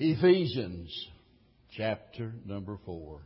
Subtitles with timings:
[0.00, 1.08] Ephesians
[1.76, 3.20] chapter number four.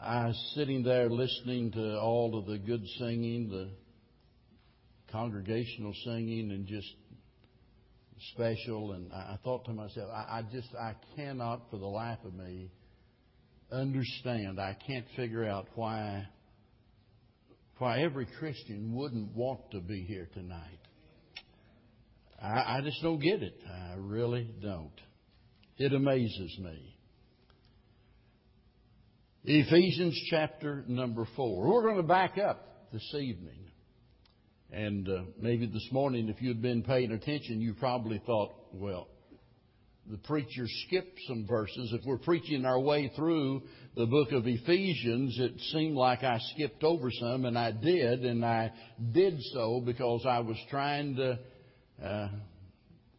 [0.00, 3.68] I was sitting there listening to all of the good singing, the
[5.12, 6.90] congregational singing, and just
[8.32, 8.92] special.
[8.92, 12.70] And I thought to myself, I, I just, I cannot for the life of me
[13.70, 14.58] understand.
[14.58, 16.26] I can't figure out why,
[17.76, 20.85] why every Christian wouldn't want to be here tonight.
[22.42, 23.58] I, I just don't get it.
[23.68, 24.90] I really don't.
[25.78, 26.96] It amazes me.
[29.44, 31.68] Ephesians chapter number four.
[31.72, 33.70] We're going to back up this evening.
[34.72, 39.08] And uh, maybe this morning, if you'd been paying attention, you probably thought, well,
[40.10, 41.92] the preacher skipped some verses.
[41.92, 43.62] If we're preaching our way through
[43.96, 48.44] the book of Ephesians, it seemed like I skipped over some, and I did, and
[48.44, 48.72] I
[49.12, 51.38] did so because I was trying to,
[52.02, 52.28] uh,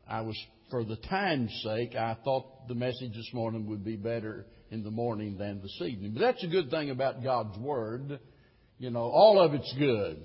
[0.08, 0.38] I was,
[0.70, 4.92] for the time's sake, I thought the message this morning would be better in the
[4.92, 6.14] morning than this evening.
[6.14, 8.20] But that's a good thing about God's Word.
[8.78, 10.22] You know, all of it's good.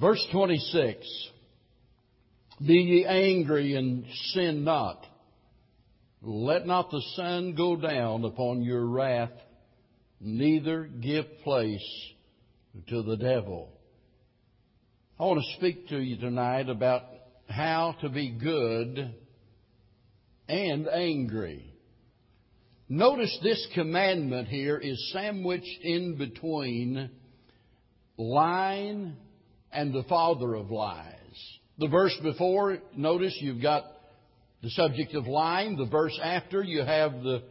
[0.00, 1.06] Verse 26.
[2.66, 5.06] Be ye angry and sin not.
[6.22, 9.32] Let not the sun go down upon your wrath,
[10.20, 12.12] neither give place
[12.88, 13.72] to the devil.
[15.20, 17.02] I want to speak to you tonight about
[17.46, 19.14] how to be good
[20.48, 21.74] and angry.
[22.88, 27.10] Notice this commandment here is sandwiched in between
[28.16, 29.14] lying
[29.70, 31.14] and the father of lies.
[31.76, 33.84] The verse before, notice you've got
[34.62, 35.76] the subject of lying.
[35.76, 37.42] The verse after, you have the,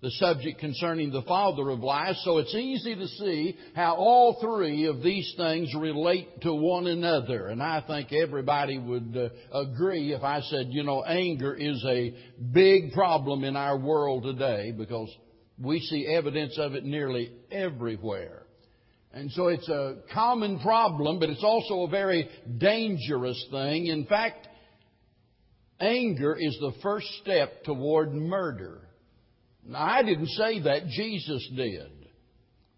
[0.00, 2.20] the subject concerning the father of lies.
[2.24, 7.48] So it's easy to see how all three of these things relate to one another.
[7.48, 12.14] And I think everybody would uh, agree if I said, you know, anger is a
[12.52, 15.10] big problem in our world today because
[15.60, 18.44] we see evidence of it nearly everywhere.
[19.12, 22.28] And so it's a common problem, but it's also a very
[22.58, 23.86] dangerous thing.
[23.86, 24.46] In fact,
[25.80, 28.87] anger is the first step toward murder.
[29.66, 31.90] Now, I didn't say that, Jesus did.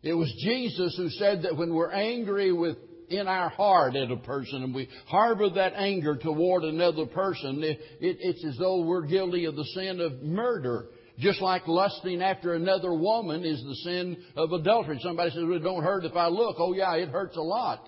[0.03, 2.77] It was Jesus who said that when we're angry with
[3.11, 7.79] in our heart at a person and we harbor that anger toward another person, it,
[8.01, 10.87] it, it's as though we're guilty of the sin of murder.
[11.19, 14.99] Just like lusting after another woman is the sin of adultery.
[15.03, 16.57] Somebody says, well, it don't hurt if I look.
[16.59, 17.87] Oh yeah, it hurts a lot.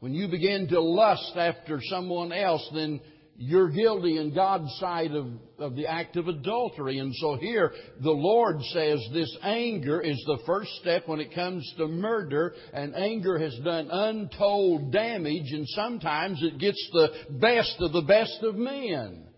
[0.00, 3.00] When you begin to lust after someone else, then
[3.40, 5.28] you're guilty in God's sight of,
[5.60, 6.98] of the act of adultery.
[6.98, 7.72] And so here,
[8.02, 12.96] the Lord says this anger is the first step when it comes to murder, and
[12.96, 18.56] anger has done untold damage, and sometimes it gets the best of the best of
[18.56, 19.28] men.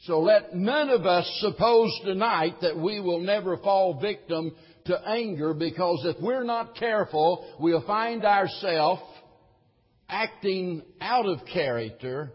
[0.00, 4.50] So let none of us suppose tonight that we will never fall victim
[4.86, 9.02] to anger because if we're not careful, we'll find ourselves
[10.08, 12.32] acting out of character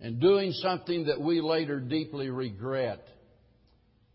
[0.00, 3.04] and doing something that we later deeply regret.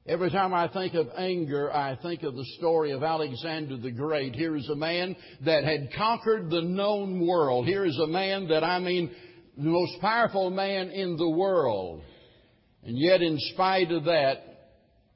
[0.06, 4.36] Every time I think of anger, I think of the story of Alexander the Great.
[4.36, 7.66] Here is a man that had conquered the known world.
[7.66, 9.12] Here is a man that, I mean,
[9.58, 12.02] the most powerful man in the world.
[12.84, 14.44] And yet, in spite of that,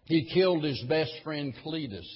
[0.06, 2.08] he killed his best friend Cletus.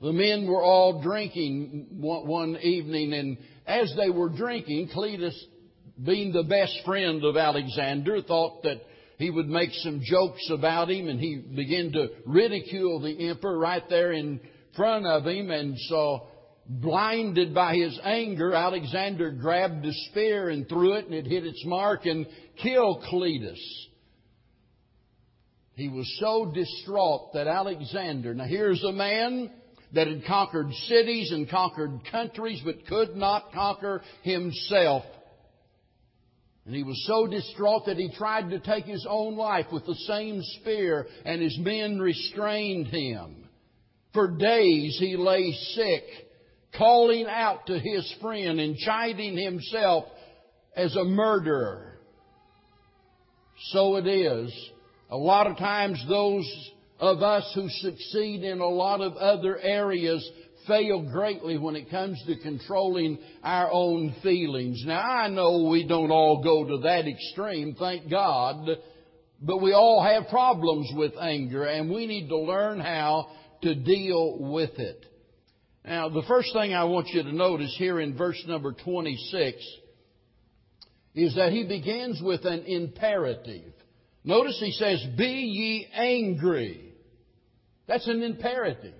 [0.00, 5.34] The men were all drinking one evening, and as they were drinking, Cletus,
[6.04, 8.80] being the best friend of Alexander, thought that
[9.18, 13.86] he would make some jokes about him, and he began to ridicule the emperor right
[13.88, 14.40] there in
[14.76, 16.26] front of him, and so
[16.66, 21.62] blinded by his anger, Alexander grabbed a spear and threw it, and it hit its
[21.66, 22.26] mark and
[22.62, 23.60] killed Cletus.
[25.74, 29.50] He was so distraught that Alexander, now here's a man
[29.92, 35.04] that had conquered cities and conquered countries, but could not conquer himself.
[36.66, 39.94] And he was so distraught that he tried to take his own life with the
[39.94, 43.48] same spear, and his men restrained him.
[44.12, 46.04] For days he lay sick,
[46.76, 50.04] calling out to his friend and chiding himself
[50.76, 51.98] as a murderer.
[53.72, 54.52] So it is
[55.10, 60.28] a lot of times those of us who succeed in a lot of other areas
[60.66, 64.82] fail greatly when it comes to controlling our own feelings.
[64.86, 68.68] Now I know we don't all go to that extreme, thank God,
[69.40, 73.28] but we all have problems with anger and we need to learn how
[73.62, 75.04] to deal with it.
[75.84, 79.56] Now the first thing I want you to notice here in verse number 26
[81.14, 83.72] is that he begins with an imperative.
[84.22, 86.92] Notice he says, Be ye angry.
[87.86, 88.94] That's an imperative.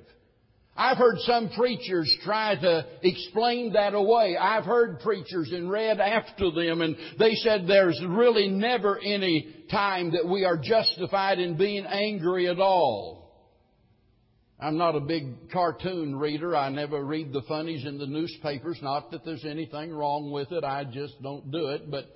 [0.81, 4.35] I've heard some preachers try to explain that away.
[4.39, 10.13] I've heard preachers and read after them and they said there's really never any time
[10.13, 13.31] that we are justified in being angry at all.
[14.59, 16.57] I'm not a big cartoon reader.
[16.57, 18.79] I never read the funnies in the newspapers.
[18.81, 20.65] Not that there's anything wrong with it.
[20.65, 21.91] I just don't do it.
[21.91, 22.07] But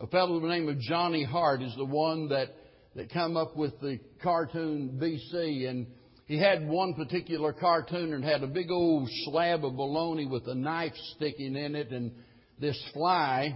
[0.00, 2.48] a fellow by the name of Johnny Hart is the one that,
[2.96, 5.88] that come up with the cartoon BC and
[6.26, 10.54] he had one particular cartoon and had a big old slab of bologna with a
[10.54, 12.12] knife sticking in it and
[12.60, 13.54] this fly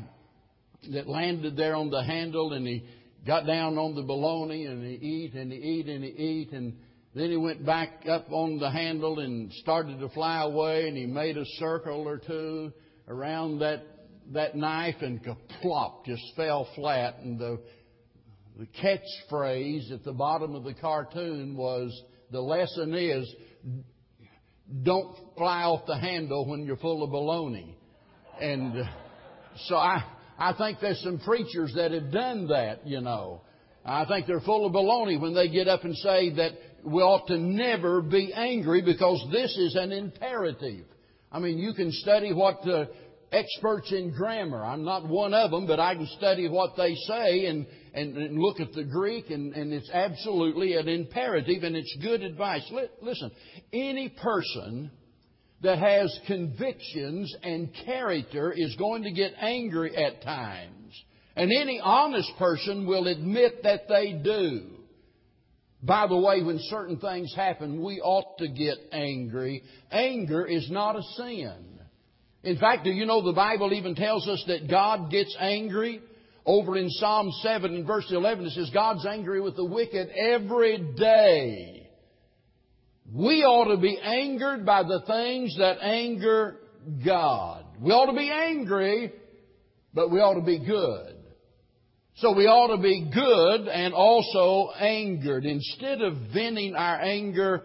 [0.92, 2.84] that landed there on the handle and he
[3.26, 6.76] got down on the bologna and he eat and he eat and he eat and
[7.14, 11.06] then he went back up on the handle and started to fly away and he
[11.06, 12.72] made a circle or two
[13.08, 13.82] around that
[14.32, 15.20] that knife and
[15.62, 17.16] plop just fell flat.
[17.20, 17.60] And the
[18.58, 21.90] the catchphrase at the bottom of the cartoon was
[22.30, 23.32] the lesson is
[24.82, 27.75] don't fly off the handle when you're full of baloney.
[28.40, 28.84] And uh,
[29.66, 30.04] so I,
[30.38, 33.42] I think there's some preachers that have done that, you know.
[33.84, 36.52] I think they're full of baloney when they get up and say that
[36.84, 40.84] we ought to never be angry because this is an imperative.
[41.32, 42.90] I mean, you can study what the
[43.32, 44.64] experts in grammar.
[44.64, 48.38] I'm not one of them, but I can study what they say and, and, and
[48.38, 52.70] look at the Greek, and, and, it's absolutely an imperative, and it's good advice.
[53.02, 53.30] Listen,
[53.72, 54.90] any person
[55.62, 60.94] that has convictions and character is going to get angry at times.
[61.36, 64.70] And any honest person will admit that they do.
[65.82, 69.62] By the way, when certain things happen, we ought to get angry.
[69.92, 71.77] Anger is not a sin.
[72.44, 76.00] In fact, do you know the Bible even tells us that God gets angry?
[76.46, 80.79] Over in Psalm 7 and verse 11 it says, God's angry with the wicked every
[80.96, 81.90] day.
[83.12, 86.56] We ought to be angered by the things that anger
[87.05, 87.64] God.
[87.81, 89.12] We ought to be angry,
[89.93, 91.17] but we ought to be good.
[92.17, 95.44] So we ought to be good and also angered.
[95.44, 97.64] Instead of venting our anger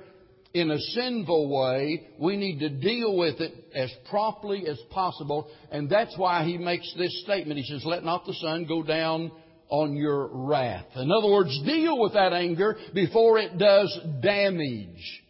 [0.54, 5.50] in a sinful way, we need to deal with it as promptly as possible.
[5.72, 7.60] And that's why he makes this statement.
[7.60, 9.32] He says, let not the sun go down
[9.70, 10.86] on your wrath.
[10.96, 15.22] In other words, deal with that anger before it does damage.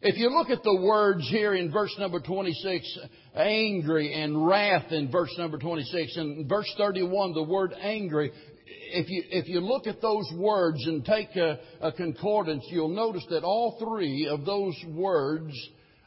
[0.00, 2.98] If you look at the words here in verse number 26,
[3.34, 8.32] angry and wrath in verse number 26, and verse 31, the word angry,
[8.66, 13.24] if you, if you look at those words and take a, a concordance, you'll notice
[13.30, 15.52] that all three of those words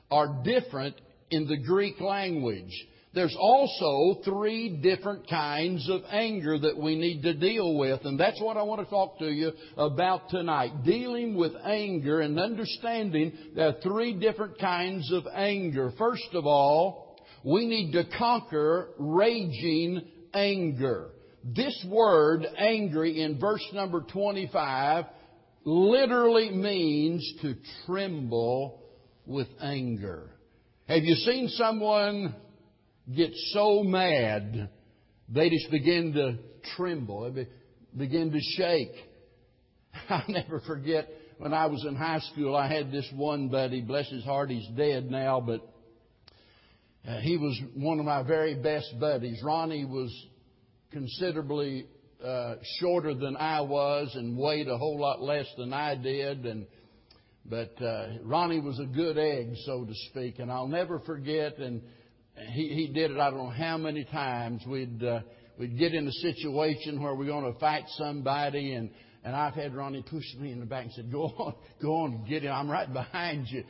[0.10, 0.96] are different
[1.30, 2.72] in the Greek language.
[3.14, 8.40] There's also three different kinds of anger that we need to deal with, and that's
[8.40, 10.84] what I want to talk to you about tonight.
[10.84, 15.92] Dealing with anger and understanding are three different kinds of anger.
[15.98, 20.02] First of all, we need to conquer raging
[20.34, 21.10] anger.
[21.56, 25.06] This word, angry, in verse number 25,
[25.64, 27.56] literally means to
[27.86, 28.84] tremble
[29.26, 30.30] with anger.
[30.90, 32.36] Have you seen someone
[33.16, 34.70] get so mad
[35.30, 36.38] they just begin to
[36.76, 37.48] tremble, they
[37.96, 38.92] begin to shake?
[40.10, 41.08] I'll never forget
[41.38, 44.68] when I was in high school, I had this one buddy, bless his heart, he's
[44.76, 45.62] dead now, but
[47.08, 49.42] uh, he was one of my very best buddies.
[49.42, 50.12] Ronnie was
[50.92, 51.88] considerably
[52.24, 56.46] uh, shorter than I was and weighed a whole lot less than I did.
[56.46, 56.66] And
[57.46, 61.58] but uh, Ronnie was a good egg, so to speak, and I'll never forget.
[61.60, 61.82] And
[62.54, 63.18] he he did it.
[63.18, 65.22] I don't know how many times we'd uh,
[65.58, 68.90] we'd get in a situation where we're going to fight somebody, and
[69.24, 72.26] and I've had Ronnie push me in the back and said, "Go on, go on,
[72.28, 72.52] get him.
[72.52, 73.64] I'm right behind you."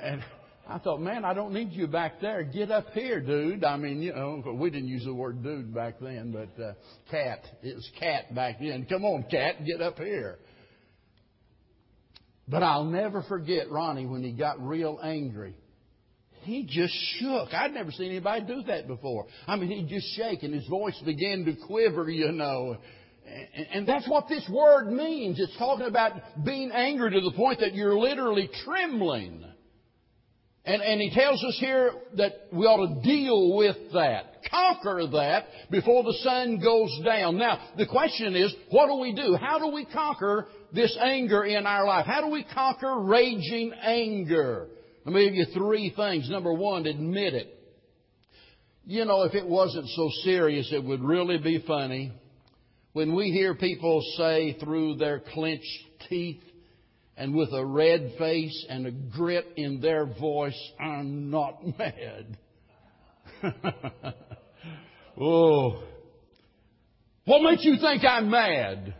[0.00, 0.22] And
[0.66, 2.42] I thought, man, I don't need you back there.
[2.42, 3.64] Get up here, dude.
[3.64, 6.72] I mean, you know, we didn't use the word dude back then, but uh,
[7.10, 7.44] cat.
[7.62, 8.86] It was cat back then.
[8.88, 10.38] Come on, cat, get up here.
[12.48, 15.54] But I'll never forget Ronnie when he got real angry.
[16.42, 17.52] He just shook.
[17.52, 19.26] I'd never seen anybody do that before.
[19.46, 22.76] I mean, he'd just shake and his voice began to quiver, you know.
[23.72, 25.40] And that's what this word means.
[25.40, 26.12] It's talking about
[26.44, 29.44] being angry to the point that you're literally trembling.
[30.66, 35.46] And, and he tells us here that we ought to deal with that, conquer that
[35.70, 37.36] before the sun goes down.
[37.36, 39.36] Now, the question is, what do we do?
[39.38, 42.06] How do we conquer this anger in our life?
[42.06, 44.68] How do we conquer raging anger?
[45.04, 46.30] Let me give you three things.
[46.30, 47.58] Number one, admit it.
[48.86, 52.12] You know, if it wasn't so serious, it would really be funny
[52.94, 55.66] When we hear people say through their clenched
[56.08, 56.42] teeth
[57.16, 62.36] and with a red face and a grit in their voice, I'm not mad.
[65.20, 65.82] oh.
[67.24, 68.94] What makes you think I'm mad?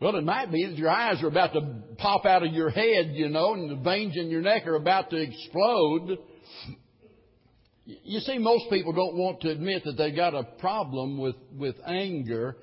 [0.00, 3.12] Well, it might be that your eyes are about to pop out of your head,
[3.14, 6.18] you know, and the veins in your neck are about to explode.
[7.86, 11.76] You see, most people don't want to admit that they've got a problem with, with
[11.86, 12.56] anger,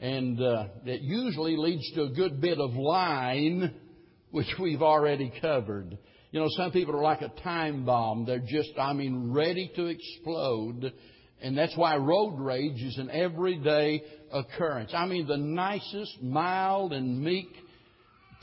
[0.00, 3.74] and uh, it usually leads to a good bit of line,
[4.30, 5.96] which we've already covered.
[6.30, 8.26] You know, some people are like a time bomb.
[8.26, 10.92] They're just, I mean, ready to explode.
[11.40, 14.92] And that's why road rage is an everyday occurrence.
[14.94, 17.48] I mean, the nicest, mild, and meek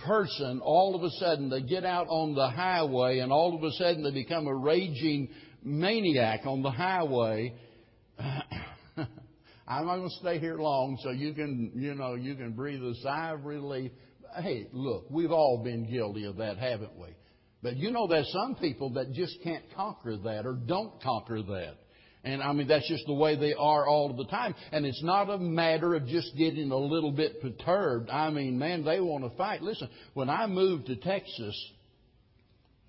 [0.06, 3.72] person, all of a sudden they get out on the highway and all of a
[3.72, 5.30] sudden they become a raging
[5.64, 7.54] maniac on the highway.
[9.68, 12.84] I'm not going to stay here long, so you can, you know, you can breathe
[12.84, 13.92] a sigh of relief.
[14.42, 17.10] Hey, look, we've all been guilty of that, haven't we?
[17.64, 21.76] But you know, there's some people that just can't conquer that or don't conquer that.
[22.24, 24.54] And I mean, that's just the way they are all the time.
[24.72, 28.10] And it's not a matter of just getting a little bit perturbed.
[28.10, 29.62] I mean, man, they want to fight.
[29.62, 31.72] Listen, when I moved to Texas,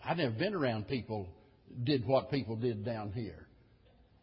[0.04, 1.28] I'd never been around people
[1.84, 3.46] did what people did down here.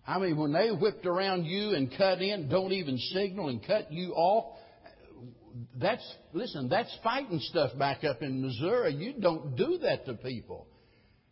[0.09, 3.93] I mean, when they whipped around you and cut in, don't even signal and cut
[3.93, 4.57] you off,
[5.75, 8.95] that's, listen, that's fighting stuff back up in Missouri.
[8.95, 10.65] You don't do that to people.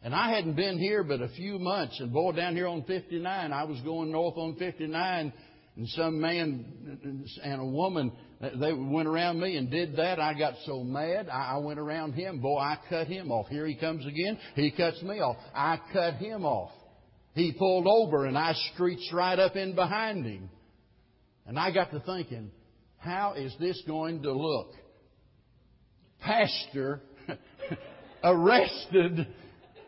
[0.03, 3.51] And I hadn't been here but a few months, and boy, down here on 59,
[3.51, 5.33] I was going north on 59,
[5.75, 10.19] and some man and a woman, they went around me and did that.
[10.19, 12.41] I got so mad, I went around him.
[12.41, 13.47] Boy, I cut him off.
[13.47, 14.37] Here he comes again.
[14.53, 15.37] He cuts me off.
[15.55, 16.69] I cut him off.
[17.37, 20.49] He pulled over, and I screeched right up in behind him.
[21.45, 22.51] And I got to thinking,
[22.97, 24.71] how is this going to look?
[26.19, 27.01] Pastor
[28.23, 29.27] arrested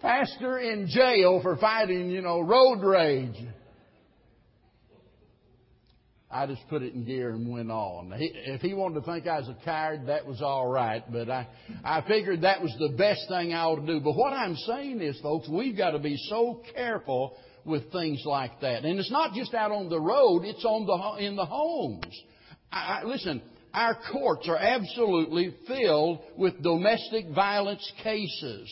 [0.02, 3.36] pastor in jail for fighting, you know, road rage.
[6.32, 8.12] I just put it in gear and went on.
[8.16, 11.04] He, if he wanted to think I was a coward, that was all right.
[11.12, 11.48] But I,
[11.84, 14.00] I figured that was the best thing I ought to do.
[14.00, 18.62] But what I'm saying is, folks, we've got to be so careful with things like
[18.62, 18.86] that.
[18.86, 22.06] And it's not just out on the road; it's on the in the homes.
[22.72, 23.42] I, I, listen,
[23.74, 28.72] our courts are absolutely filled with domestic violence cases.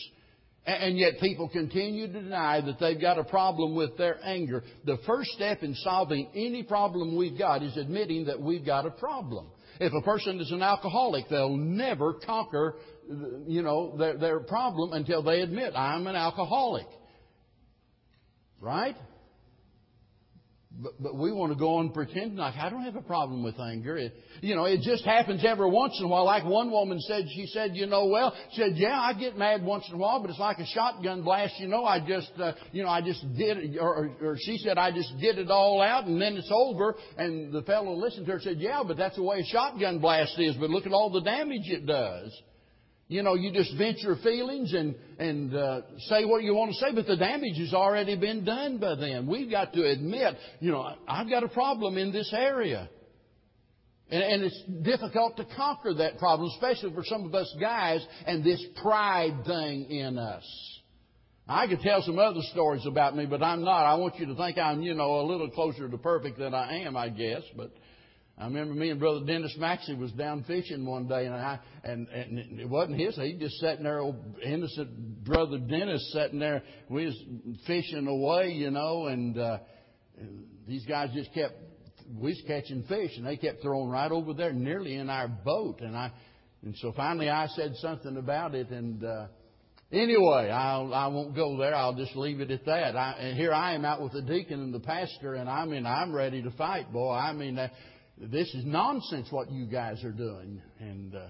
[0.68, 4.62] And yet people continue to deny that they've got a problem with their anger.
[4.84, 8.90] The first step in solving any problem we've got is admitting that we've got a
[8.90, 9.46] problem.
[9.80, 12.74] If a person is an alcoholic, they'll never conquer,
[13.46, 16.86] you know, their, their problem until they admit, I'm an alcoholic.
[18.60, 18.96] Right?
[20.70, 23.58] But, but we want to go on pretending like I don't have a problem with
[23.58, 23.96] anger.
[23.96, 26.24] It, you know, it just happens every once in a while.
[26.24, 29.64] Like one woman said, she said, you know, well, she said, yeah, I get mad
[29.64, 31.54] once in a while, but it's like a shotgun blast.
[31.58, 33.76] You know, I just, uh, you know, I just did.
[33.78, 36.94] Or, or she said, I just get it all out and then it's over.
[37.16, 40.38] And the fellow listened to her said, yeah, but that's the way a shotgun blast
[40.38, 40.54] is.
[40.56, 42.30] But look at all the damage it does.
[43.08, 46.76] You know, you just vent your feelings and, and uh, say what you want to
[46.76, 49.26] say, but the damage has already been done by then.
[49.26, 52.90] We've got to admit, you know, I've got a problem in this area.
[54.10, 58.44] And, and it's difficult to conquer that problem, especially for some of us guys and
[58.44, 60.44] this pride thing in us.
[61.48, 63.86] I could tell some other stories about me, but I'm not.
[63.86, 66.82] I want you to think I'm, you know, a little closer to perfect than I
[66.82, 67.40] am, I guess.
[67.56, 67.70] But
[68.40, 72.06] I remember me and Brother Dennis Maxey was down fishing one day, and I and,
[72.08, 73.16] and it wasn't his.
[73.16, 76.62] He just sitting there, old innocent Brother Dennis sitting there.
[76.88, 77.24] We was
[77.66, 79.58] fishing away, you know, and, uh,
[80.68, 81.54] these guys just kept.
[82.14, 85.80] We was catching fish, and they kept throwing right over there, nearly in our boat.
[85.80, 86.12] And I,
[86.62, 89.02] and so finally, I said something about it, and.
[89.04, 89.26] uh
[89.90, 91.74] Anyway, I'll, I won't go there.
[91.74, 92.94] I'll just leave it at that.
[92.94, 95.86] I, and here I am out with the deacon and the pastor, and I mean,
[95.86, 97.14] I'm ready to fight, boy.
[97.14, 97.58] I mean,
[98.20, 100.60] this is nonsense what you guys are doing.
[100.80, 101.26] And, uh,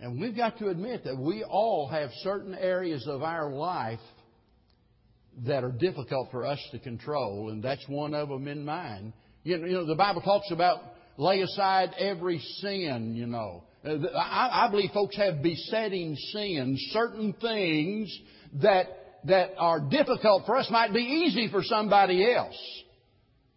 [0.00, 4.00] and we've got to admit that we all have certain areas of our life
[5.46, 9.12] that are difficult for us to control, and that's one of them in mine.
[9.44, 10.80] You know, you know the Bible talks about
[11.16, 13.64] lay aside every sin, you know.
[13.84, 18.16] Uh, I, I believe folks have besetting sins, certain things
[18.62, 18.86] that,
[19.24, 22.58] that are difficult for us might be easy for somebody else,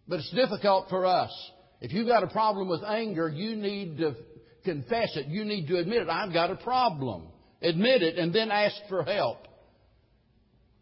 [0.08, 1.30] but it's difficult for us.
[1.80, 4.14] If you've got a problem with anger, you need to
[4.64, 5.26] confess it.
[5.28, 6.08] You need to admit it.
[6.08, 7.28] I've got a problem.
[7.62, 9.38] Admit it and then ask for help.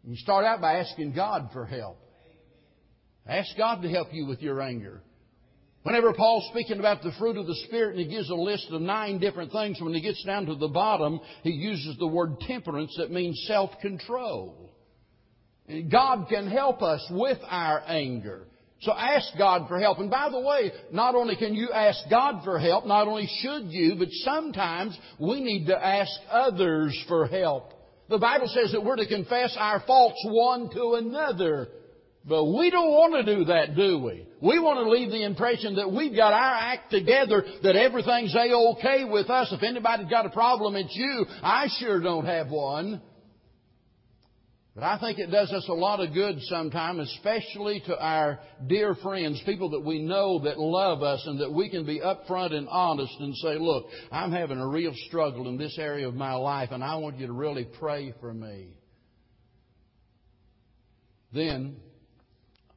[0.03, 1.97] You start out by asking God for help.
[3.27, 5.01] Ask God to help you with your anger.
[5.83, 8.81] Whenever Paul's speaking about the fruit of the Spirit and he gives a list of
[8.81, 12.95] nine different things, when he gets down to the bottom, he uses the word temperance
[12.97, 14.73] that means self-control.
[15.91, 18.47] God can help us with our anger.
[18.81, 19.99] So ask God for help.
[19.99, 23.67] And by the way, not only can you ask God for help, not only should
[23.71, 27.73] you, but sometimes we need to ask others for help.
[28.09, 31.69] The Bible says that we're to confess our faults one to another.
[32.27, 34.27] But we don't want to do that, do we?
[34.41, 39.05] We want to leave the impression that we've got our act together, that everything's a-okay
[39.05, 39.51] with us.
[39.51, 41.25] If anybody's got a problem, it's you.
[41.41, 43.01] I sure don't have one.
[44.75, 48.93] But I think it does us a lot of good sometimes, especially to our dear
[48.95, 52.67] friends, people that we know that love us and that we can be upfront and
[52.67, 56.69] honest and say, look, I'm having a real struggle in this area of my life
[56.73, 58.75] and I want you to really pray for me.
[61.33, 61.77] Then,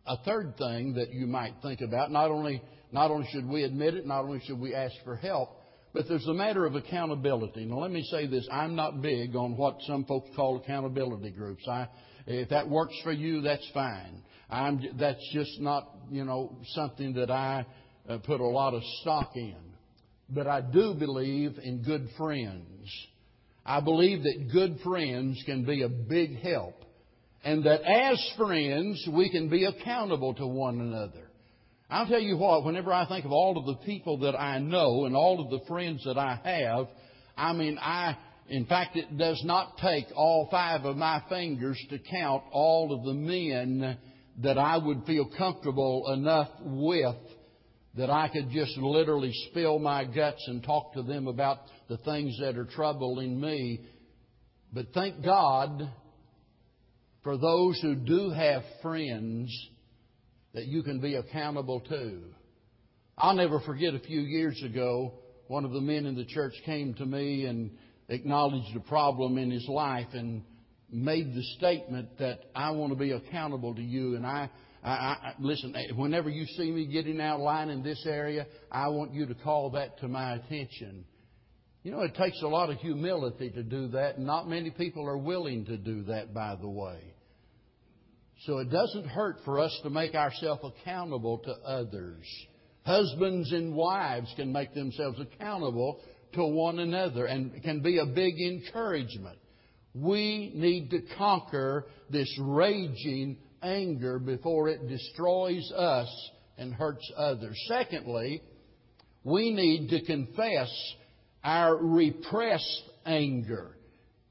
[0.06, 2.62] a third thing that you might think about, not only,
[2.92, 5.57] not only should we admit it, not only should we ask for help,
[5.98, 7.64] but there's a matter of accountability.
[7.64, 11.66] Now let me say this, I'm not big on what some folks call accountability groups.
[11.68, 11.88] I,
[12.24, 14.22] if that works for you, that's fine.
[14.48, 17.66] I'm, that's just not, you know, something that I
[18.08, 19.56] uh, put a lot of stock in.
[20.30, 22.88] But I do believe in good friends.
[23.66, 26.76] I believe that good friends can be a big help
[27.42, 31.27] and that as friends, we can be accountable to one another.
[31.90, 35.06] I'll tell you what, whenever I think of all of the people that I know
[35.06, 36.86] and all of the friends that I have,
[37.34, 38.14] I mean, I,
[38.48, 43.04] in fact, it does not take all five of my fingers to count all of
[43.04, 43.96] the men
[44.42, 47.16] that I would feel comfortable enough with
[47.94, 52.36] that I could just literally spill my guts and talk to them about the things
[52.40, 53.80] that are troubling me.
[54.74, 55.90] But thank God
[57.24, 59.50] for those who do have friends
[60.54, 62.22] that you can be accountable to.
[63.16, 65.14] I'll never forget a few years ago,
[65.48, 67.70] one of the men in the church came to me and
[68.08, 70.42] acknowledged a problem in his life and
[70.90, 74.48] made the statement that I want to be accountable to you and I,
[74.82, 78.46] I, I listen, eh, whenever you see me getting out of line in this area,
[78.70, 81.04] I want you to call that to my attention.
[81.82, 85.06] You know, it takes a lot of humility to do that, and not many people
[85.06, 87.14] are willing to do that, by the way.
[88.46, 92.24] So it doesn't hurt for us to make ourselves accountable to others.
[92.84, 96.00] Husbands and wives can make themselves accountable
[96.34, 99.38] to one another and can be a big encouragement.
[99.94, 107.58] We need to conquer this raging anger before it destroys us and hurts others.
[107.66, 108.42] Secondly,
[109.24, 110.70] we need to confess
[111.42, 113.77] our repressed anger.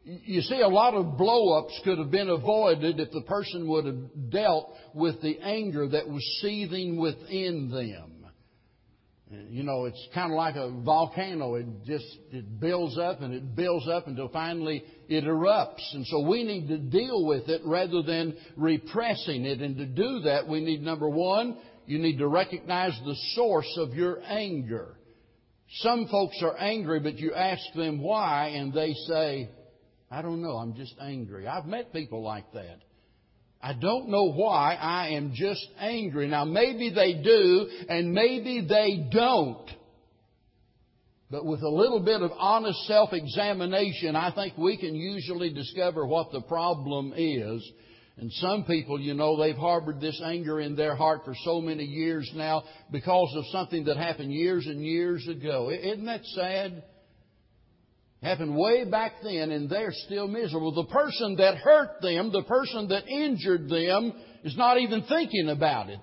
[0.10, 4.30] You see, a lot of blow-ups could have been avoided if the person would have
[4.30, 8.14] dealt with the anger that was seething within them.
[9.50, 11.56] You know, it's kind of like a volcano.
[11.56, 15.94] It just, it builds up and it builds up until finally it erupts.
[15.94, 19.60] And so we need to deal with it rather than repressing it.
[19.60, 23.94] And to do that, we need, number one, you need to recognize the source of
[23.94, 24.96] your anger.
[25.80, 29.50] Some folks are angry, but you ask them why, and they say,
[30.10, 30.58] I don't know.
[30.58, 31.48] I'm just angry.
[31.48, 32.80] I've met people like that.
[33.62, 34.76] I don't know why.
[34.76, 36.28] I am just angry.
[36.28, 39.70] Now, maybe they do, and maybe they don't.
[41.30, 46.06] But with a little bit of honest self examination, I think we can usually discover
[46.06, 47.70] what the problem is.
[48.18, 51.84] And some people, you know, they've harbored this anger in their heart for so many
[51.84, 55.70] years now because of something that happened years and years ago.
[55.70, 56.84] Isn't that sad?
[58.22, 60.74] Happened way back then and they're still miserable.
[60.74, 65.90] The person that hurt them, the person that injured them, is not even thinking about
[65.90, 66.00] it.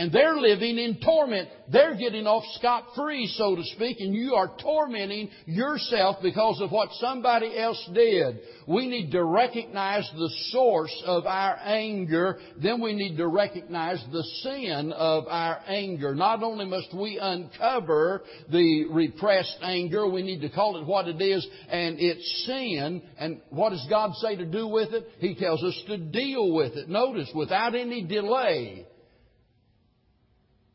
[0.00, 1.50] And they're living in torment.
[1.70, 6.70] They're getting off scot free, so to speak, and you are tormenting yourself because of
[6.70, 8.40] what somebody else did.
[8.66, 12.38] We need to recognize the source of our anger.
[12.62, 16.14] Then we need to recognize the sin of our anger.
[16.14, 21.20] Not only must we uncover the repressed anger, we need to call it what it
[21.20, 23.02] is, and it's sin.
[23.18, 25.06] And what does God say to do with it?
[25.18, 26.88] He tells us to deal with it.
[26.88, 28.86] Notice, without any delay.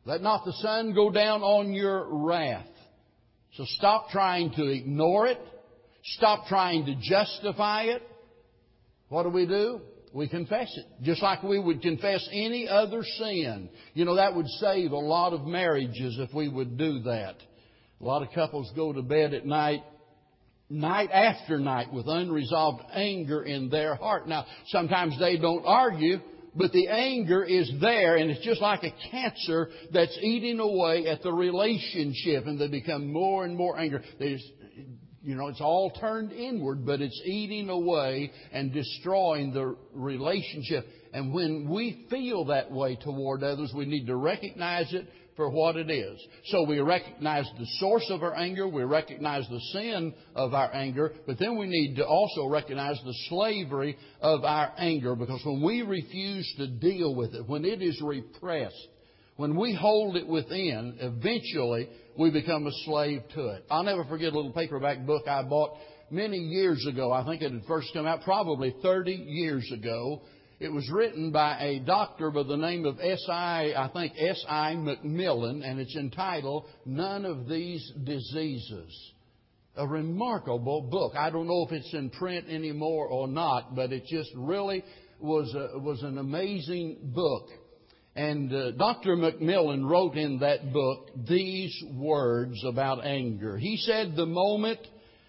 [0.06, 2.68] Let not the sun go down on your wrath.
[3.54, 5.40] So stop trying to ignore it.
[6.04, 8.02] Stop trying to justify it.
[9.08, 9.80] What do we do?
[10.14, 10.86] We confess it.
[11.02, 13.68] Just like we would confess any other sin.
[13.94, 17.34] You know, that would save a lot of marriages if we would do that.
[18.00, 19.82] A lot of couples go to bed at night
[20.68, 24.28] night after night with unresolved anger in their heart.
[24.28, 26.18] Now, sometimes they don't argue,
[26.56, 31.22] But the anger is there, and it's just like a cancer that's eating away at
[31.22, 34.02] the relationship, and they become more and more angry.
[34.18, 34.50] They just,
[35.22, 40.86] you know, it's all turned inward, but it's eating away and destroying the relationship.
[41.12, 45.76] And when we feel that way toward others, we need to recognize it for what
[45.76, 46.20] it is.
[46.46, 51.12] So we recognize the source of our anger, we recognize the sin of our anger,
[51.26, 55.82] but then we need to also recognize the slavery of our anger because when we
[55.82, 58.88] refuse to deal with it, when it is repressed,
[59.36, 63.64] when we hold it within, eventually we become a slave to it.
[63.70, 65.76] I'll never forget a little paperback book I bought
[66.10, 67.12] many years ago.
[67.12, 70.22] I think it had first come out probably 30 years ago.
[70.58, 74.74] It was written by a doctor by the name of S.I., I think S.I.
[74.76, 79.12] McMillen, and it's entitled None of These Diseases.
[79.76, 81.12] A remarkable book.
[81.14, 84.82] I don't know if it's in print anymore or not, but it just really
[85.20, 87.48] was, a, was an amazing book.
[88.14, 89.14] And uh, Dr.
[89.14, 93.58] McMillen wrote in that book these words about anger.
[93.58, 94.80] He said, The moment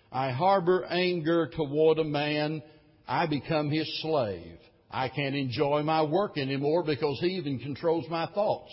[0.10, 2.64] I harbor anger toward a man,
[3.06, 4.58] I become his slave.
[4.90, 8.72] I can't enjoy my work anymore because he even controls my thoughts.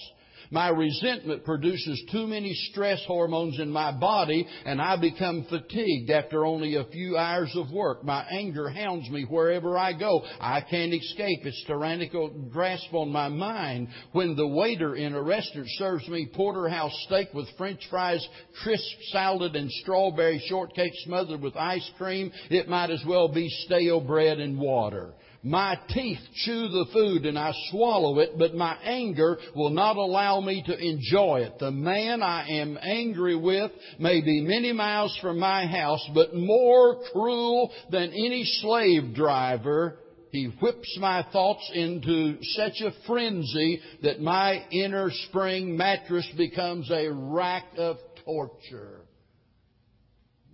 [0.51, 6.45] My resentment produces too many stress hormones in my body and I become fatigued after
[6.45, 8.05] only a few hours of work.
[8.05, 10.23] My anger hounds me wherever I go.
[10.41, 13.89] I can't escape its tyrannical grasp on my mind.
[14.13, 18.27] When the waiter in a restaurant serves me porterhouse steak with french fries,
[18.63, 24.01] crisp salad, and strawberry shortcake smothered with ice cream, it might as well be stale
[24.01, 25.15] bread and water.
[25.47, 30.41] My teeth chew the food and I swallow it, but my anger will not allow
[30.41, 31.59] me to enjoy it.
[31.59, 37.03] The man I am angry with may be many miles from my house, but more
[37.13, 39.99] cruel than any slave driver.
[40.31, 47.11] He whips my thoughts into such a frenzy that my inner spring mattress becomes a
[47.13, 49.03] rack of torture.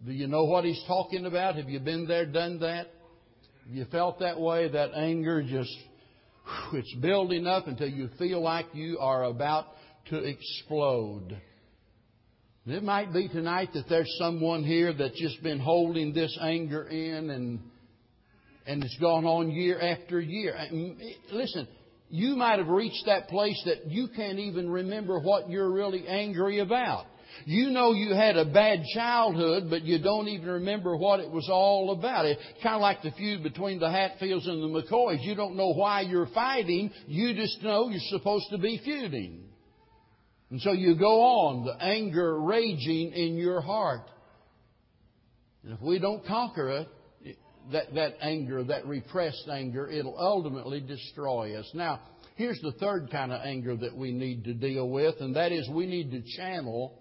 [0.05, 1.55] Do you know what he's talking about?
[1.55, 2.89] Have you been there, done that?
[3.69, 5.75] You felt that way, that anger just,
[6.73, 9.67] it's building up until you feel like you are about
[10.11, 11.37] to explode.
[12.67, 17.31] It might be tonight that there's someone here that's just been holding this anger in
[17.31, 17.61] and
[18.67, 20.55] and it's gone on year after year.
[20.73, 20.97] Mm,
[21.33, 21.67] listen,
[22.11, 26.61] you might have reached that place that you can't even remember what you're really angry
[26.61, 27.07] about.
[27.47, 31.49] You know you had a bad childhood, but you don't even remember what it was
[31.51, 32.27] all about.
[32.27, 35.23] It's kind of like the feud between the Hatfields and the McCoys.
[35.23, 36.91] You don't know why you're fighting.
[37.07, 39.45] You just know you're supposed to be feuding.
[40.51, 44.11] And so you go on, the anger raging in your heart.
[45.63, 46.89] And if we don't conquer it,
[47.73, 51.71] that, that anger, that repressed anger, it'll ultimately destroy us.
[51.75, 52.01] Now,
[52.37, 55.69] here's the third kind of anger that we need to deal with, and that is
[55.69, 56.99] we need to channel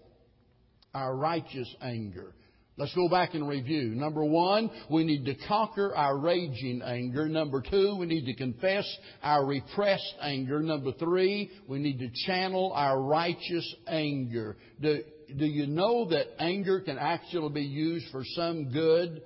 [0.94, 2.34] our righteous anger.
[2.80, 3.94] Let's go back and review.
[3.94, 7.28] Number one, we need to conquer our raging anger.
[7.28, 8.86] Number two, we need to confess
[9.22, 10.62] our repressed anger.
[10.62, 14.56] Number three, we need to channel our righteous anger.
[14.80, 15.02] Do,
[15.38, 19.24] do you know that anger can actually be used for some good?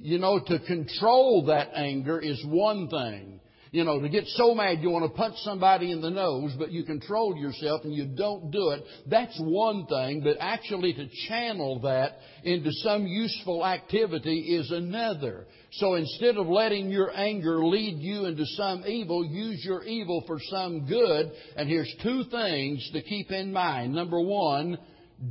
[0.00, 3.38] You know, to control that anger is one thing.
[3.72, 6.70] You know, to get so mad you want to punch somebody in the nose, but
[6.70, 11.80] you control yourself and you don't do it, that's one thing, but actually to channel
[11.80, 15.46] that into some useful activity is another.
[15.72, 20.38] So instead of letting your anger lead you into some evil, use your evil for
[20.50, 21.32] some good.
[21.56, 23.94] And here's two things to keep in mind.
[23.94, 24.76] Number one,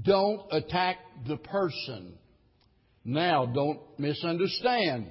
[0.01, 2.13] don't attack the person.
[3.05, 5.05] Now, don't misunderstand.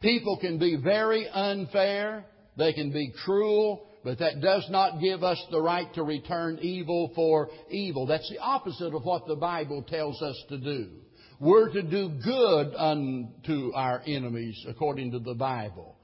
[0.00, 2.24] People can be very unfair.
[2.60, 7.10] They can be cruel, but that does not give us the right to return evil
[7.14, 8.04] for evil.
[8.06, 10.90] That's the opposite of what the Bible tells us to do.
[11.40, 15.96] We're to do good unto our enemies according to the Bible.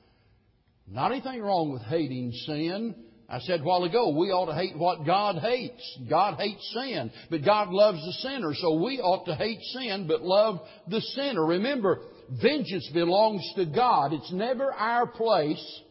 [0.89, 2.95] Not anything wrong with hating sin.
[3.29, 5.99] I said a while ago, we ought to hate what God hates.
[6.09, 10.23] God hates sin, but God loves the sinner, so we ought to hate sin, but
[10.23, 11.45] love the sinner.
[11.45, 12.01] Remember,
[12.41, 14.15] vengeance belongs to God.
[14.15, 15.83] It's never our place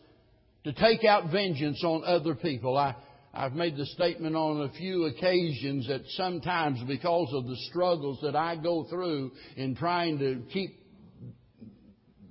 [0.65, 2.75] to take out vengeance on other people.
[2.75, 2.95] I,
[3.33, 8.35] I've made the statement on a few occasions that sometimes because of the struggles that
[8.35, 10.81] I go through in trying to keep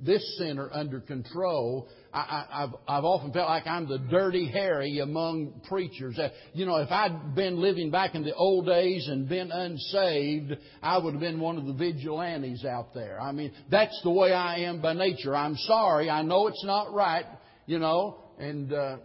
[0.00, 5.62] this sinner under control, I, have I've often felt like I'm the dirty Harry among
[5.68, 6.18] preachers.
[6.18, 10.56] Uh, you know, if I'd been living back in the old days and been unsaved,
[10.82, 13.20] I would have been one of the vigilantes out there.
[13.20, 15.34] I mean, that's the way I am by nature.
[15.34, 16.10] I'm sorry.
[16.10, 17.24] I know it's not right,
[17.66, 18.96] you know, and uh,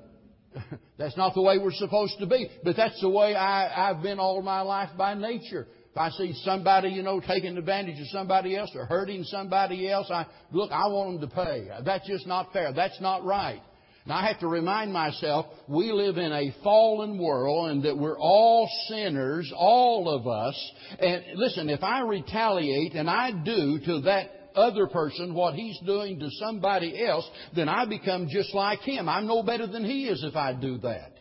[0.98, 2.50] that's not the way we're supposed to be.
[2.64, 5.68] But that's the way I, I've been all my life by nature.
[5.92, 10.10] If I see somebody, you know, taking advantage of somebody else or hurting somebody else,
[10.12, 11.68] I look, I want them to pay.
[11.84, 12.74] That's just not fair.
[12.74, 13.62] That's not right.
[14.06, 18.18] And I have to remind myself, we live in a fallen world and that we're
[18.18, 20.72] all sinners, all of us.
[21.00, 26.20] And listen, if I retaliate and I do to that other person what he's doing
[26.20, 29.10] to somebody else, then I become just like him.
[29.10, 31.14] I'm no better than he is if I do that.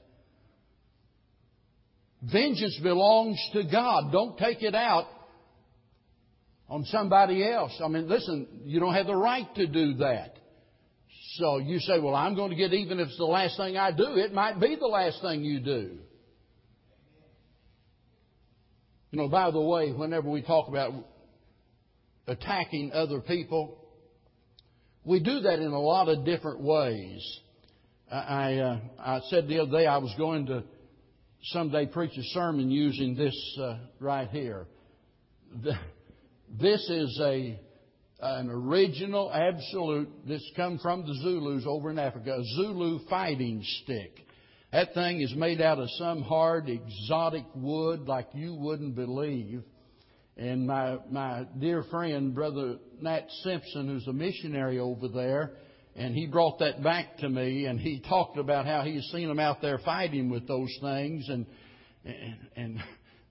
[2.22, 4.10] Vengeance belongs to God.
[4.12, 5.06] Don't take it out
[6.68, 7.72] on somebody else.
[7.82, 10.36] I mean, listen, you don't have the right to do that.
[11.36, 13.92] So you say, well, I'm going to get even if it's the last thing I
[13.92, 14.16] do.
[14.16, 15.98] It might be the last thing you do.
[19.10, 20.92] You know, by the way, whenever we talk about
[22.28, 23.78] attacking other people,
[25.04, 27.40] we do that in a lot of different ways.
[28.10, 30.62] I, uh, I said the other day I was going to
[31.44, 34.66] someday preach a sermon using this uh, right here.
[36.60, 37.58] This is a
[38.20, 40.08] an original, absolute.
[40.26, 42.36] that's come from the Zulus over in Africa.
[42.36, 44.12] A Zulu fighting stick.
[44.72, 49.62] That thing is made out of some hard, exotic wood like you wouldn't believe.
[50.38, 55.51] And my my dear friend, brother Nat Simpson, who's a missionary over there,
[55.96, 59.40] and he brought that back to me, and he talked about how he's seen them
[59.40, 61.44] out there fighting with those things, and
[62.05, 62.79] and, and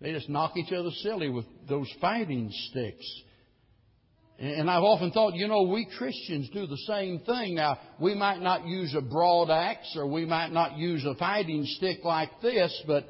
[0.01, 3.21] they just knock each other silly with those fighting sticks.
[4.37, 7.55] And I've often thought, you know, we Christians do the same thing.
[7.55, 11.63] Now, we might not use a broad axe or we might not use a fighting
[11.65, 13.07] stick like this, but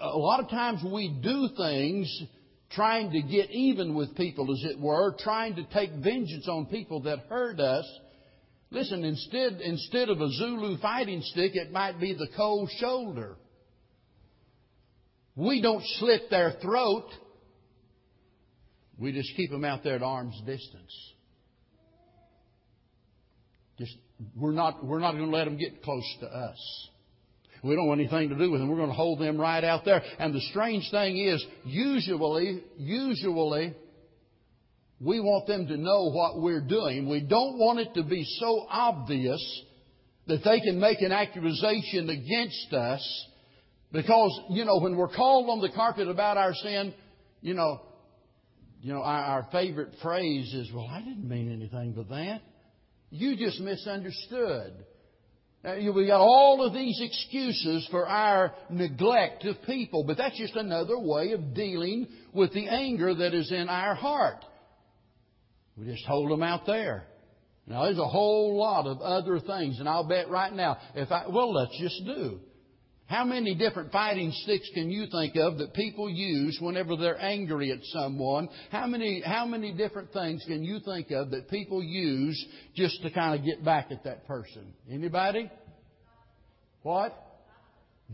[0.00, 2.22] a lot of times we do things
[2.70, 7.02] trying to get even with people, as it were, trying to take vengeance on people
[7.02, 7.84] that hurt us.
[8.70, 13.36] Listen, instead, instead of a Zulu fighting stick, it might be the cold shoulder.
[15.34, 17.06] We don't slit their throat.
[18.98, 21.12] We just keep them out there at arm's distance.
[23.78, 23.96] Just,
[24.36, 26.88] we're not, we're not going to let them get close to us.
[27.62, 28.68] We don't want anything to do with them.
[28.68, 30.02] We're going to hold them right out there.
[30.18, 33.74] And the strange thing is, usually, usually,
[35.00, 37.08] we want them to know what we're doing.
[37.08, 39.62] We don't want it to be so obvious
[40.26, 43.26] that they can make an accusation against us
[43.92, 46.94] because, you know, when we're called on the carpet about our sin,
[47.40, 47.80] you know,
[48.80, 52.42] you know, our, our favorite phrase is, well, I didn't mean anything but that.
[53.10, 54.74] You just misunderstood.
[55.64, 60.54] Uh, we got all of these excuses for our neglect of people, but that's just
[60.54, 64.44] another way of dealing with the anger that is in our heart.
[65.76, 67.04] We just hold them out there.
[67.66, 71.26] Now, there's a whole lot of other things, and I'll bet right now, if I,
[71.28, 72.40] well, let's just do.
[73.08, 77.72] How many different fighting sticks can you think of that people use whenever they're angry
[77.72, 78.50] at someone?
[78.70, 83.10] How many, how many different things can you think of that people use just to
[83.10, 84.74] kind of get back at that person?
[84.90, 85.50] Anybody?
[86.82, 87.14] What?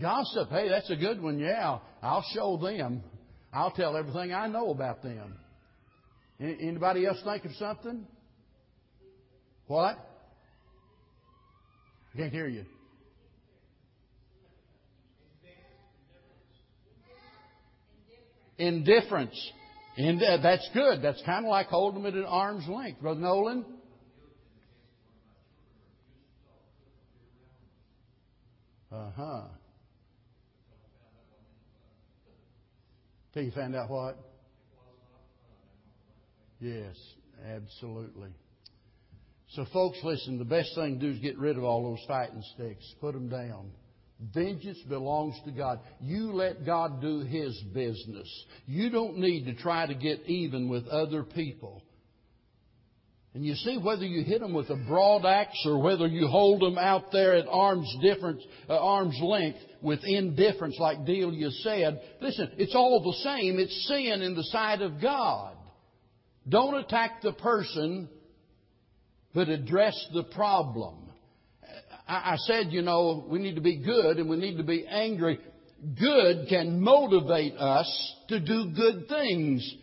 [0.01, 0.51] Gossip.
[0.51, 1.41] Hey, that's a good one.
[1.41, 1.79] Yeah.
[2.01, 3.03] I'll show them.
[3.53, 5.39] I'll tell everything I know about them.
[6.39, 8.07] Anybody else think of something?
[9.67, 9.99] What?
[12.17, 12.65] Can't hear you.
[18.59, 19.53] Indifference.
[19.97, 21.03] And that's good.
[21.03, 23.01] That's kind of like holding them at arm's length.
[23.01, 23.65] Brother Nolan?
[28.91, 29.43] Uh huh.
[33.33, 34.17] Till you found out what?
[36.61, 36.97] Yes,
[37.45, 38.31] absolutely.
[39.49, 42.43] So, folks, listen, the best thing to do is get rid of all those fighting
[42.55, 42.85] sticks.
[43.01, 43.71] Put them down.
[44.33, 45.81] Vengeance belongs to God.
[46.01, 48.29] You let God do His business.
[48.67, 51.83] You don't need to try to get even with other people.
[53.35, 56.63] And you see, whether you hit them with a broad axe or whether you hold
[56.63, 62.53] them out there at arm's difference, uh, arm's length with indifference, like Delia said, listen,
[62.59, 63.59] it's all the same.
[63.59, 65.57] It's sin in the sight of God.
[66.49, 68.09] Don't attack the person,
[69.35, 71.04] but address the problem.
[72.07, 75.39] I said, you know, we need to be good and we need to be angry.
[75.99, 79.75] Good can motivate us to do good things.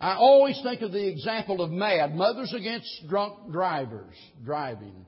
[0.00, 5.06] I always think of the example of MADD, Mothers Against Drunk Drivers, driving.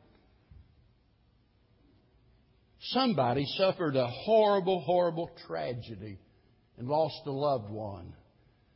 [2.90, 6.18] Somebody suffered a horrible, horrible tragedy
[6.78, 8.12] and lost a loved one.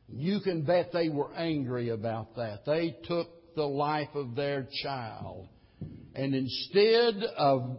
[0.09, 2.65] You can bet they were angry about that.
[2.65, 5.47] They took the life of their child.
[6.15, 7.77] And instead of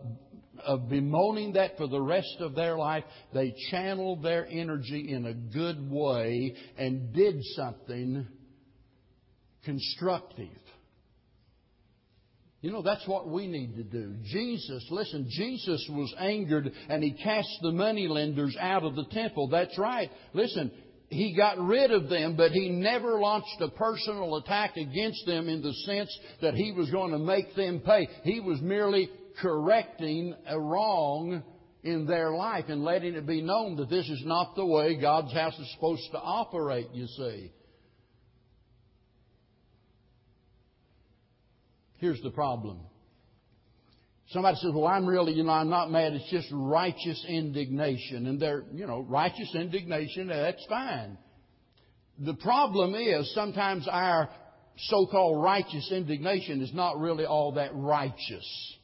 [0.65, 5.33] of bemoaning that for the rest of their life, they channeled their energy in a
[5.33, 8.27] good way and did something
[9.65, 10.49] constructive.
[12.61, 14.17] You know, that's what we need to do.
[14.25, 19.49] Jesus, listen, Jesus was angered and he cast the money lenders out of the temple.
[19.49, 20.11] That's right.
[20.33, 20.73] Listen,
[21.09, 25.63] he got rid of them, but he never launched a personal attack against them in
[25.63, 28.09] the sense that he was going to make them pay.
[28.25, 29.09] He was merely
[29.41, 31.43] correcting a wrong
[31.83, 35.33] in their life and letting it be known that this is not the way God's
[35.33, 37.53] house is supposed to operate, you see.
[41.97, 42.81] Here's the problem.
[44.31, 46.13] Somebody says, well, I'm really, you know, I'm not mad.
[46.13, 48.27] It's just righteous indignation.
[48.27, 51.17] And they're, you know, righteous indignation, that's fine.
[52.19, 54.29] The problem is sometimes our
[54.77, 58.77] so-called righteous indignation is not really all that righteous.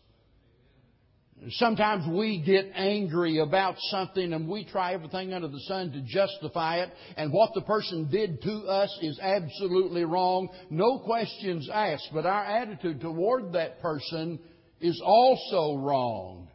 [1.51, 6.79] Sometimes we get angry about something and we try everything under the sun to justify
[6.79, 10.49] it, and what the person did to us is absolutely wrong.
[10.71, 14.39] No questions asked, but our attitude toward that person
[14.85, 16.49] is also wrong.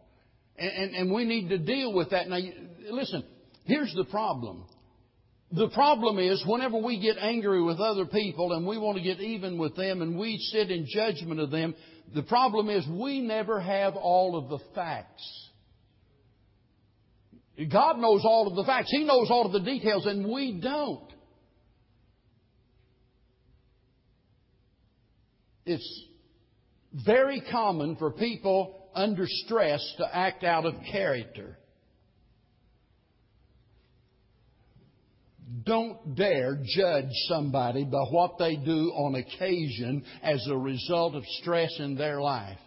[0.56, 2.28] And, and, and we need to deal with that.
[2.28, 2.38] Now,
[2.92, 3.24] listen,
[3.64, 4.66] here's the problem.
[5.52, 9.20] The problem is whenever we get angry with other people and we want to get
[9.20, 11.74] even with them and we sit in judgment of them,
[12.14, 15.50] the problem is we never have all of the facts.
[17.58, 18.92] God knows all of the facts.
[18.92, 21.12] He knows all of the details and we don't.
[25.66, 26.09] It's
[26.94, 31.58] very common for people under stress to act out of character.
[35.64, 41.72] Don't dare judge somebody by what they do on occasion as a result of stress
[41.80, 42.58] in their life.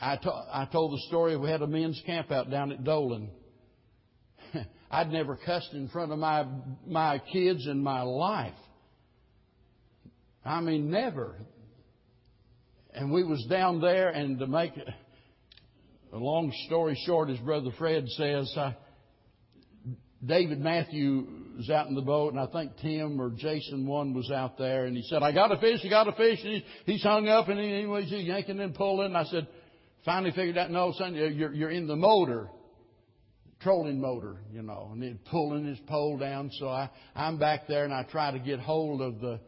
[0.00, 3.30] I, to, I told the story we had a men's camp out down at Dolan.
[4.90, 6.46] I'd never cussed in front of my
[6.86, 8.54] my kids in my life.
[10.50, 11.36] I mean, never.
[12.92, 14.72] And we was down there, and to make
[16.12, 18.76] a long story short, as Brother Fred says, I,
[20.24, 24.30] David Matthew was out in the boat, and I think Tim or Jason one was
[24.30, 26.64] out there, and he said, "I got a fish, I got a fish," and he,
[26.84, 29.06] he's hung up, and he, anyways he's yanking and pulling.
[29.06, 29.46] And I said,
[30.04, 32.50] finally figured out, no, son, you're you're in the motor
[33.60, 36.50] trolling motor, you know, and then pulling his pole down.
[36.58, 39.38] So I, I'm back there and I try to get hold of the,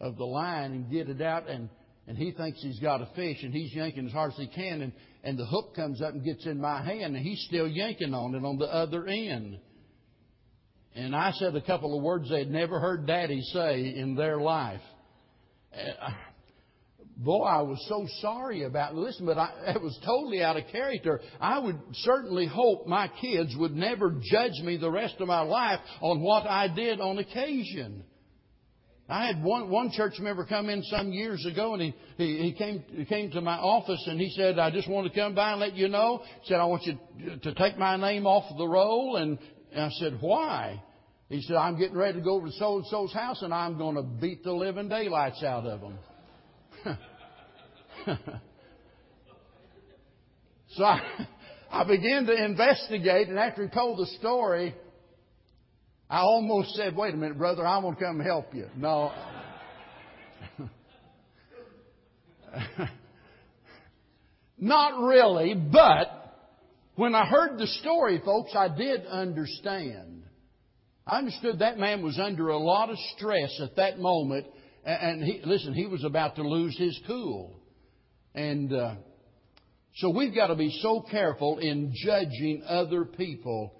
[0.00, 1.68] of the line and get it out and
[2.06, 4.82] and he thinks he's got a fish and he's yanking as hard as he can
[4.82, 8.14] and, and the hook comes up and gets in my hand and he's still yanking
[8.14, 9.58] on it on the other end.
[10.96, 14.80] And I said a couple of words they'd never heard Daddy say in their life.
[15.72, 16.10] Uh,
[17.16, 18.96] boy, I was so sorry about it.
[18.96, 21.20] Listen, but I, it was totally out of character.
[21.40, 25.78] I would certainly hope my kids would never judge me the rest of my life
[26.00, 28.02] on what I did on occasion.
[29.10, 32.52] I had one, one church member come in some years ago and he, he, he
[32.52, 35.52] came, he came to my office and he said, I just want to come by
[35.52, 36.22] and let you know.
[36.42, 36.96] He said, I want you
[37.42, 39.16] to take my name off the roll.
[39.16, 39.38] And,
[39.72, 40.82] and I said, why?
[41.28, 43.78] He said, I'm getting ready to go over to so and so's house and I'm
[43.78, 45.98] going to beat the living daylights out of them.
[50.70, 51.00] so I,
[51.70, 54.74] I began to investigate and after he told the story,
[56.10, 58.66] I almost said, wait a minute, brother, I'm going to come help you.
[58.76, 59.12] No.
[64.58, 66.34] Not really, but
[66.96, 70.24] when I heard the story, folks, I did understand.
[71.06, 74.46] I understood that man was under a lot of stress at that moment,
[74.84, 77.54] and he, listen, he was about to lose his cool.
[78.34, 78.96] And uh,
[79.94, 83.76] so we've got to be so careful in judging other people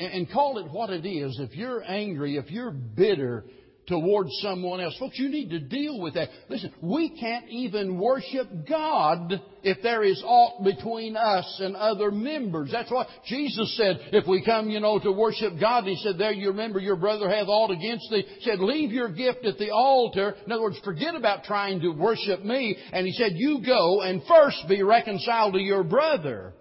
[0.00, 1.38] and call it what it is.
[1.38, 3.44] If you're angry, if you're bitter
[3.86, 6.28] towards someone else, folks, you need to deal with that.
[6.48, 12.70] Listen, we can't even worship God if there is aught between us and other members.
[12.70, 13.98] That's what Jesus said.
[14.12, 17.28] If we come, you know, to worship God, He said, there you remember your brother
[17.28, 18.24] hath aught against thee.
[18.38, 20.36] He said, leave your gift at the altar.
[20.46, 22.76] In other words, forget about trying to worship me.
[22.92, 26.54] And He said, you go and first be reconciled to your brother.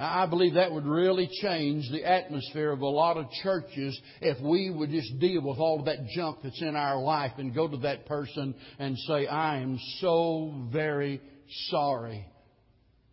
[0.00, 4.70] I believe that would really change the atmosphere of a lot of churches if we
[4.70, 7.78] would just deal with all of that junk that's in our life and go to
[7.78, 11.20] that person and say, I am so very
[11.68, 12.24] sorry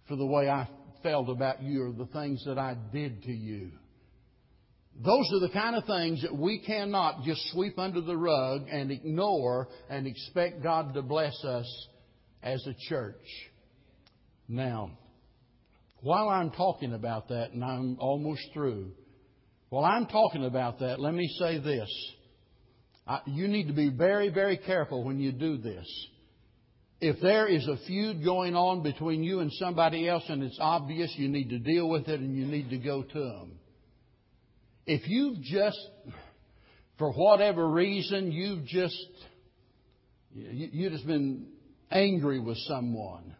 [0.07, 0.69] for the way I
[1.01, 3.71] felt about you or the things that I did to you.
[5.03, 8.91] Those are the kind of things that we cannot just sweep under the rug and
[8.91, 11.87] ignore and expect God to bless us
[12.43, 13.25] as a church.
[14.47, 14.91] Now,
[16.05, 18.91] while I'm talking about that, and I'm almost through,
[19.69, 21.89] while I'm talking about that, let me say this.
[23.07, 26.07] I, you need to be very, very careful when you do this.
[27.01, 31.11] If there is a feud going on between you and somebody else and it's obvious,
[31.17, 33.53] you need to deal with it and you need to go to them.
[34.85, 35.79] If you've just,
[36.99, 39.09] for whatever reason, you've just,
[40.35, 41.47] you, have just been
[41.89, 43.35] angry with someone.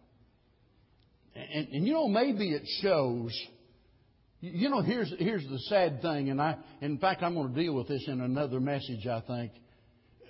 [1.36, 3.38] And, and you know, maybe it shows.
[4.41, 7.73] You know, here's, here's the sad thing, and I, in fact, I'm going to deal
[7.73, 9.51] with this in another message, I think.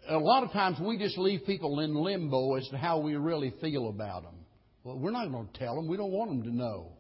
[0.08, 3.54] A lot of times we just leave people in limbo as to how we really
[3.60, 4.36] feel about them.
[4.84, 5.88] Well, we're not going to tell them.
[5.88, 6.92] We don't want them to know.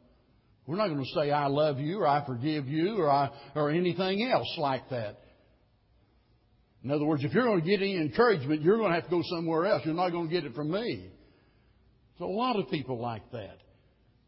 [0.65, 3.69] We're not going to say, I love you, or I forgive you, or, I, or
[3.69, 5.19] anything else like that.
[6.83, 9.09] In other words, if you're going to get any encouragement, you're going to have to
[9.09, 9.83] go somewhere else.
[9.85, 11.09] You're not going to get it from me.
[12.17, 13.57] So a lot of people like that.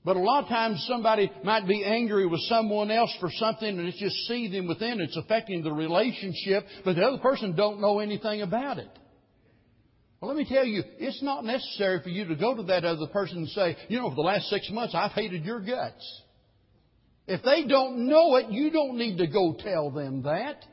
[0.07, 3.85] But a lot of times somebody might be angry with someone else for something and
[3.89, 5.01] it's just seething within.
[5.01, 8.87] It's affecting the relationship, but the other person don't know anything about it.
[10.21, 13.07] Well, let me tell you, it's not necessary for you to go to that other
[13.07, 16.21] person and say, you know, for the last six months I've hated your guts.
[17.27, 20.63] If they don't know it, you don't need to go tell them that.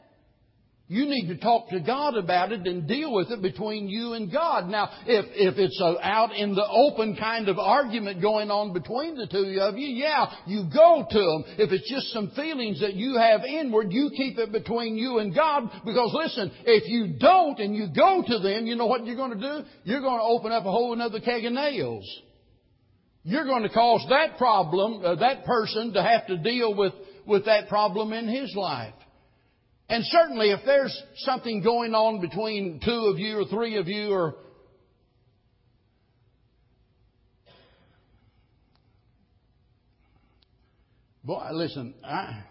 [0.86, 4.30] You need to talk to God about it and deal with it between you and
[4.30, 4.68] God.
[4.68, 9.16] Now, if, if it's a out in the open kind of argument going on between
[9.16, 11.44] the two of you, yeah, you go to them.
[11.56, 15.34] If it's just some feelings that you have inward, you keep it between you and
[15.34, 19.16] God because listen, if you don't and you go to them, you know what you're
[19.16, 19.66] going to do?
[19.84, 22.04] You're going to open up a whole another keg of nails.
[23.22, 26.92] You're going to cause that problem, uh, that person to have to deal with,
[27.26, 28.92] with that problem in his life.
[29.88, 34.10] And certainly if there's something going on between two of you or three of you
[34.10, 34.36] or
[41.26, 42.44] Boy, listen, I,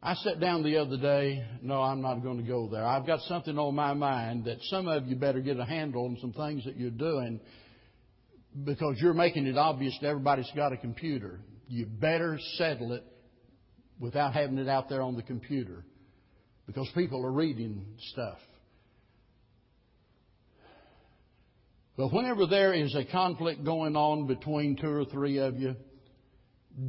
[0.00, 1.44] I sat down the other day.
[1.60, 2.86] No, I'm not going to go there.
[2.86, 6.16] I've got something on my mind that some of you better get a handle on
[6.20, 7.40] some things that you're doing
[8.64, 11.40] because you're making it obvious to everybody that's got a computer.
[11.66, 13.02] You better settle it
[13.98, 15.84] without having it out there on the computer
[16.72, 18.38] because people are reading stuff.
[21.96, 25.74] But whenever there is a conflict going on between two or three of you,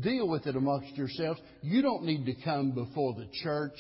[0.02, 1.40] deal with it amongst yourselves.
[1.64, 3.78] You don't need to come before the church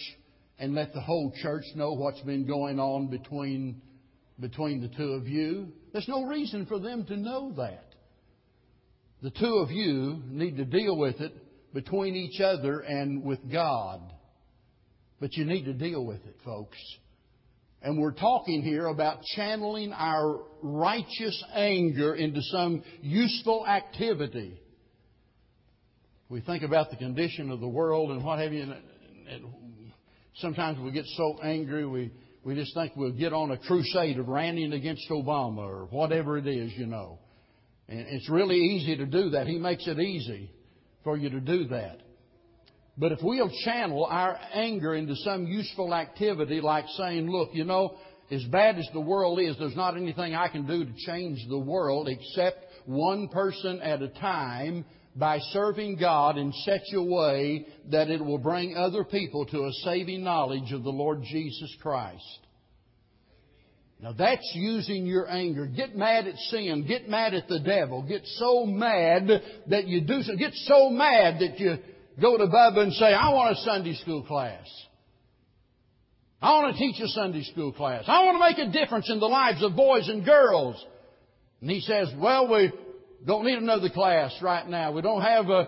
[0.58, 3.80] and let the whole church know what's been going on between,
[4.40, 5.72] between the two of you.
[5.94, 7.94] There's no reason for them to know that.
[9.22, 11.32] The two of you need to deal with it
[11.76, 14.02] between each other and with God.
[15.22, 16.78] But you need to deal with it, folks.
[17.84, 24.60] And we're talking here about channeling our righteous anger into some useful activity.
[26.28, 28.64] We think about the condition of the world and what have you.
[29.30, 29.46] And
[30.36, 32.12] sometimes we get so angry, we,
[32.44, 36.48] we just think we'll get on a crusade of ranting against Obama or whatever it
[36.48, 37.20] is, you know.
[37.88, 39.46] And it's really easy to do that.
[39.46, 40.52] He makes it easy
[41.04, 42.00] for you to do that.
[43.02, 47.98] But if we'll channel our anger into some useful activity like saying, look, you know,
[48.30, 51.58] as bad as the world is, there's not anything I can do to change the
[51.58, 54.86] world except one person at a time
[55.16, 59.72] by serving God in such a way that it will bring other people to a
[59.84, 62.40] saving knowledge of the Lord Jesus Christ.
[64.00, 65.66] Now that's using your anger.
[65.66, 66.86] Get mad at sin.
[66.88, 68.04] Get mad at the devil.
[68.04, 69.28] Get so mad
[69.68, 70.36] that you do so.
[70.36, 71.78] Get so mad that you
[72.20, 74.68] go to Bubba and say, I want a Sunday school class.
[76.42, 78.06] I want to teach a Sunday school class.
[78.08, 80.84] I want to make a difference in the lives of boys and girls.
[81.62, 82.72] And he says, well, we
[83.26, 84.92] don't need another class right now.
[84.92, 85.68] We don't have a,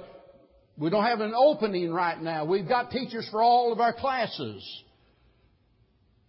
[0.78, 2.46] we don't have an opening right now.
[2.46, 4.84] We've got teachers for all of our classes.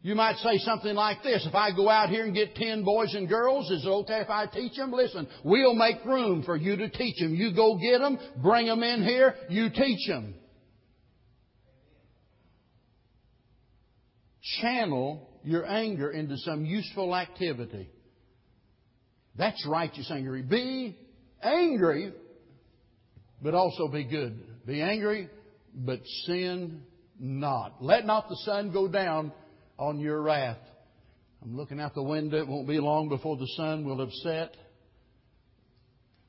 [0.04, 1.46] You might say something like this.
[1.48, 4.28] If I go out here and get ten boys and girls, is it okay if
[4.28, 4.92] I teach them?
[4.92, 7.34] Listen, we'll make room for you to teach them.
[7.34, 10.34] You go get them, bring them in here, you teach them.
[14.60, 17.88] Channel your anger into some useful activity.
[19.36, 20.38] That's righteous anger.
[20.42, 20.98] Be
[21.42, 22.12] angry,
[23.40, 24.38] but also be good.
[24.66, 25.30] Be angry,
[25.74, 26.82] but sin
[27.18, 27.82] not.
[27.82, 29.32] Let not the sun go down
[29.78, 30.58] on your wrath.
[31.42, 32.38] I'm looking out the window.
[32.38, 34.56] It won't be long before the sun will have set.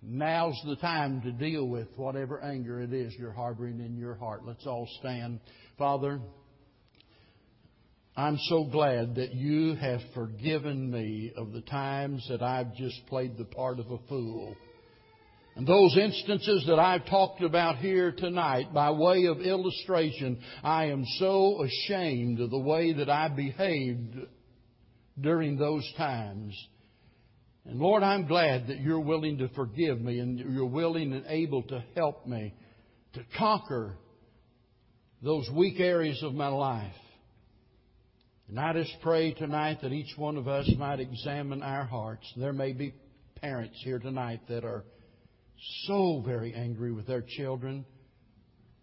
[0.01, 4.45] Now's the time to deal with whatever anger it is you're harboring in your heart.
[4.45, 5.39] Let's all stand.
[5.77, 6.19] Father,
[8.15, 13.37] I'm so glad that you have forgiven me of the times that I've just played
[13.37, 14.55] the part of a fool.
[15.55, 21.05] And those instances that I've talked about here tonight, by way of illustration, I am
[21.17, 24.17] so ashamed of the way that I behaved
[25.19, 26.53] during those times.
[27.63, 31.63] And Lord, I'm glad that you're willing to forgive me and you're willing and able
[31.63, 32.53] to help me
[33.13, 33.95] to conquer
[35.23, 36.91] those weak areas of my life.
[38.49, 42.31] And I just pray tonight that each one of us might examine our hearts.
[42.35, 42.93] There may be
[43.41, 44.83] parents here tonight that are
[45.87, 47.85] so very angry with their children.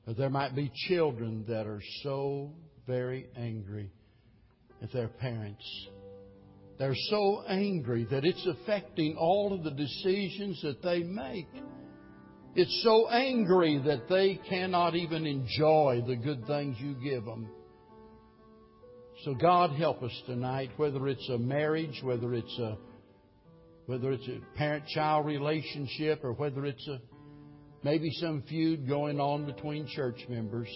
[0.07, 2.53] There might be children that are so
[2.87, 3.91] very angry
[4.83, 5.65] at their parents.
[6.79, 11.49] They're so angry that it's affecting all of the decisions that they make.
[12.55, 17.49] It's so angry that they cannot even enjoy the good things you give them.
[19.25, 22.77] So God help us tonight, whether it's a marriage, whether it's a
[23.87, 27.01] whether it's a parent-child relationship, or whether it's a
[27.83, 30.69] maybe some feud going on between church members.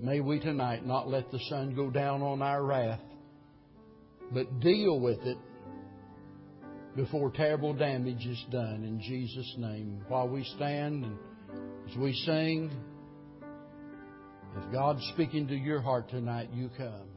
[0.00, 3.00] May we tonight not let the sun go down on our wrath,
[4.32, 5.38] but deal with it
[6.96, 10.02] before terrible damage is done in Jesus' name.
[10.08, 11.18] While we stand and
[11.88, 12.70] as we sing,
[14.56, 17.15] if God's speaking to your heart tonight, you come.